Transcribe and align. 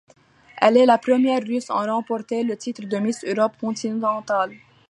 Elle 0.59 0.77
est 0.77 0.87
la 0.87 0.97
première 0.97 1.43
russe 1.43 1.69
à 1.69 1.75
remporter 1.85 2.43
le 2.43 2.57
titre 2.57 2.81
de 2.87 2.97
Miss 2.97 3.23
Europe 3.23 3.53
Continental. 3.61 4.51